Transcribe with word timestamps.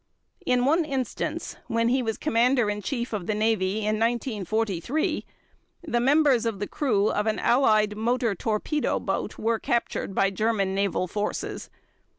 In 0.47 0.65
one 0.65 0.83
instance, 0.83 1.57
when 1.67 1.89
he 1.89 2.01
was 2.01 2.17
Commander 2.17 2.71
in 2.71 2.81
Chief 2.81 3.13
of 3.13 3.27
the 3.27 3.35
Navy, 3.35 3.81
in 3.85 3.99
1943, 3.99 5.23
the 5.83 5.99
members 5.99 6.47
of 6.47 6.57
the 6.57 6.65
crew 6.65 7.11
of 7.11 7.27
an 7.27 7.37
Allied 7.37 7.95
motor 7.95 8.33
torpedo 8.33 8.99
boat 8.99 9.37
were 9.37 9.59
captured 9.59 10.15
by 10.15 10.31
German 10.31 10.73
Naval 10.73 11.07
Forces. 11.07 11.69